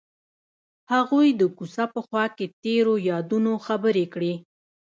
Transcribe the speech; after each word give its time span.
هغوی 0.93 1.27
د 1.39 1.41
کوڅه 1.57 1.85
په 1.93 1.99
خوا 2.07 2.25
کې 2.35 2.45
تیرو 2.63 2.93
یادونو 3.11 3.53
خبرې 3.65 4.05
کړې. 4.13 4.33